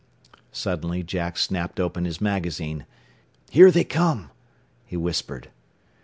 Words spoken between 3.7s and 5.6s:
come!" he whispered.